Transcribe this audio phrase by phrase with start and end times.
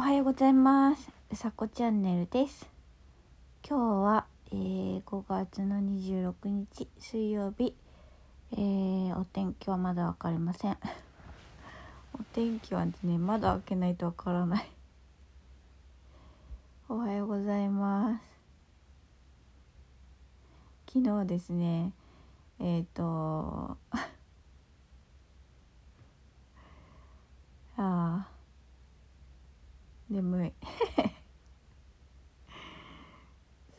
[0.00, 1.10] おはようございます。
[1.30, 2.66] うさこチャンネルです。
[3.62, 7.74] 今日は、えー、5月の26日水曜日、
[8.52, 10.78] えー、お天気はまだ分かりません。
[12.18, 14.70] お天気はですねまだ開けないとわからない。
[16.88, 18.24] おはようございます。
[20.94, 21.92] 昨日ですね
[22.58, 24.16] えっ、ー、とあ
[27.76, 28.39] あ
[30.10, 30.52] 眠い。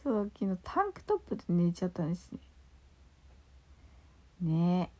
[0.02, 2.40] そう昨日タンクトップで寝ちゃったんですね。
[4.40, 4.92] ね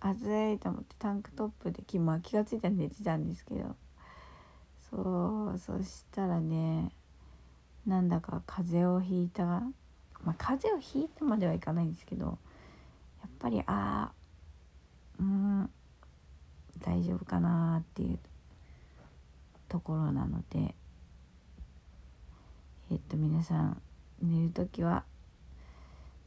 [0.00, 0.08] え。
[0.08, 0.22] 暑
[0.54, 3.76] いと思ってタンクトップで気ま気が付いたら寝てたんですけど。
[4.90, 6.92] そうそしたらね
[7.84, 9.44] なんだか風邪をひいた。
[9.44, 12.38] まあ風邪をひいたまではいかないんですけど
[13.20, 14.12] やっぱりああ
[15.20, 15.70] うん
[16.80, 18.18] 大丈夫かなっていう。
[19.68, 20.74] ところなので
[22.90, 23.82] えっと皆さん
[24.22, 25.04] 寝る時は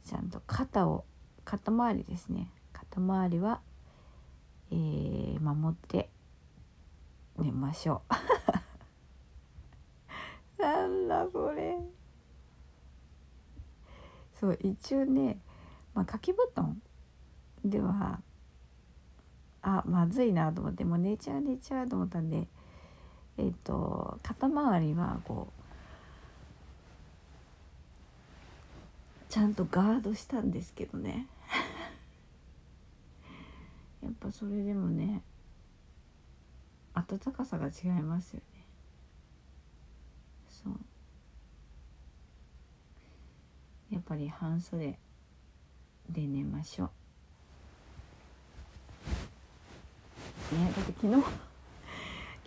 [0.04, 1.04] ちゃんと肩を
[1.44, 2.48] 肩周りですね。
[2.72, 3.60] 肩周りは、
[4.70, 6.10] えー、守って
[7.38, 8.02] 寝ましょ
[10.58, 10.62] う。
[10.62, 11.78] なんだそれ。
[14.34, 15.40] そう一応ね、
[15.94, 16.80] まあ、掛け布団
[17.64, 18.22] では
[19.60, 22.48] あまずいなと思ってもう寝ちゃう寝ちゃうと思ったんで
[23.38, 25.60] えっ、と肩周りはこう
[29.30, 31.28] ちゃんとガードしたんですけどね。
[34.02, 35.22] やっぱそれでもね
[36.94, 38.66] 暖かさが違いますよね。
[40.48, 40.72] そう。
[43.90, 44.98] やっぱり半袖
[46.08, 46.90] で寝ましょう。
[50.56, 51.49] ねだって昨日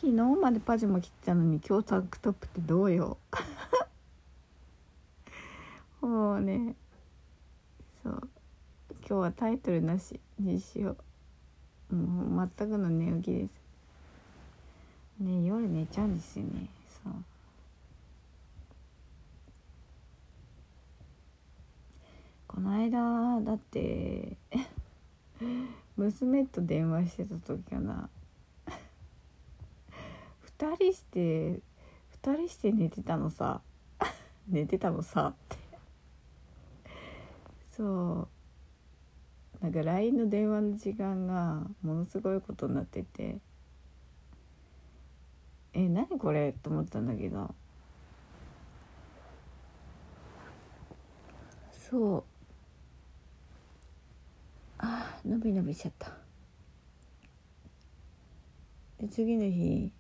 [0.04, 3.18] 昨日までパジャマ着てたのに今日タンクトップってどうよ。
[6.02, 6.76] もうね。
[8.04, 8.30] そう。
[9.00, 10.98] 今日はタイトルなしにしよ
[11.90, 11.96] う。
[11.96, 13.62] もう全くの寝起きです。
[15.20, 16.68] ね夜寝ちゃうんですよね。
[17.02, 17.14] そう。
[22.46, 24.36] この間だって
[25.96, 28.10] 娘と電話してた時かな。
[30.64, 31.20] 2人して
[32.24, 33.62] 2人して寝てたのさ。
[34.48, 35.36] 寝てたのさ。
[35.36, 35.58] って
[37.68, 38.30] そ
[39.62, 39.64] う。
[39.64, 43.40] なんか LINE の電話の時間がものすごいことになってて。
[45.74, 47.54] え何これと思ったんだけど。
[51.74, 52.24] そう。
[54.78, 56.14] あ伸び伸びしちゃった。
[59.00, 59.92] で次の日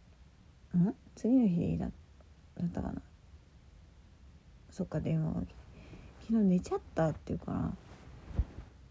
[0.77, 0.95] ん？
[1.15, 1.91] 次の日だっ
[2.73, 3.01] たかな？
[4.71, 5.43] そっか電話を。
[6.27, 7.71] 昨日寝ちゃったって言うから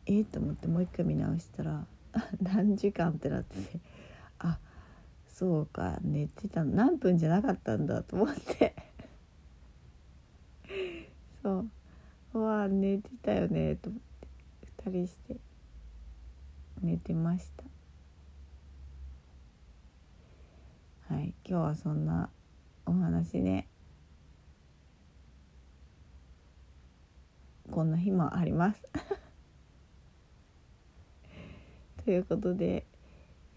[0.07, 1.85] えっ、と思ってもう一回見直したら
[2.43, 3.81] 何時間ってなってて
[4.39, 4.59] あ
[5.29, 8.75] そうか寝てた何分じゃなかったんだと思って。
[11.43, 11.71] そう。
[12.35, 14.03] うわ寝てたよねと思っ
[14.83, 14.91] て。
[14.91, 15.37] 2人して
[16.83, 17.65] 寝てました。
[21.13, 22.31] はい今日はそんな
[22.87, 23.69] お話ね。
[27.71, 28.89] こんな日もあります。
[32.03, 32.87] ということで、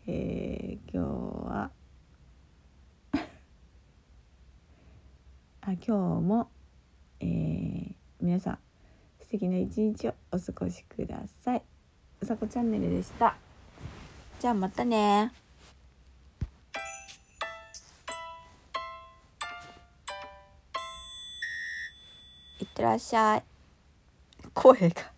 [0.06, 0.98] えー、今日
[1.48, 1.72] は
[5.62, 6.52] あ今日も、
[7.22, 8.60] えー、皆さん
[9.22, 11.64] 素敵な一日をお過ごしください。
[12.20, 13.38] うさこチャンネルでした。
[14.42, 15.45] じゃあまたね。
[22.66, 23.44] ってらっしゃい。
[24.54, 25.15] 声が。